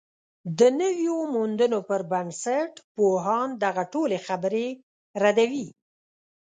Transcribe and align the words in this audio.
د 0.59 0.61
نویو 0.81 1.17
موندنو 1.33 1.79
پر 1.89 2.01
بنسټ، 2.11 2.73
پوهان 2.95 3.47
دغه 3.63 3.83
ټولې 3.93 4.17
خبرې 4.27 4.67
ردوي 5.21 5.67